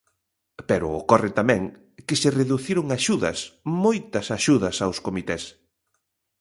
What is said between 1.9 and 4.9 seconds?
que se reduciron axudas, moitas axudas